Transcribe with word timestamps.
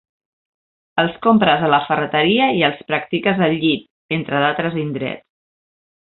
Els 1.03 1.17
compres 1.25 1.65
a 1.67 1.69
la 1.73 1.81
ferreteria 1.89 2.47
i 2.61 2.65
els 2.71 2.81
practiques 2.89 3.43
al 3.49 3.53
llit, 3.65 3.83
entre 4.19 4.41
d'altres 4.45 4.79
indrets. 4.89 5.27